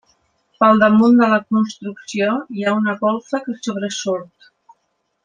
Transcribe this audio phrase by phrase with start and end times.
[0.61, 4.53] Pel damunt de la construcció hi ha una golfa que sobresurt.